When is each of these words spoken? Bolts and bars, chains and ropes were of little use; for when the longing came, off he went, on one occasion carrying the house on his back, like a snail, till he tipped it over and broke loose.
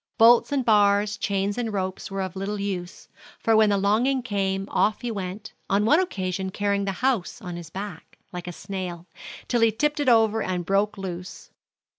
Bolts 0.17 0.51
and 0.51 0.65
bars, 0.65 1.15
chains 1.15 1.59
and 1.59 1.71
ropes 1.71 2.09
were 2.09 2.23
of 2.23 2.35
little 2.35 2.59
use; 2.59 3.07
for 3.37 3.55
when 3.55 3.69
the 3.69 3.77
longing 3.77 4.23
came, 4.23 4.67
off 4.71 5.01
he 5.01 5.11
went, 5.11 5.53
on 5.69 5.85
one 5.85 5.99
occasion 5.99 6.49
carrying 6.49 6.85
the 6.85 6.91
house 7.05 7.39
on 7.39 7.55
his 7.55 7.69
back, 7.69 8.17
like 8.33 8.47
a 8.47 8.51
snail, 8.51 9.05
till 9.47 9.61
he 9.61 9.71
tipped 9.71 9.99
it 9.99 10.09
over 10.09 10.41
and 10.41 10.65
broke 10.65 10.97
loose. 10.97 11.51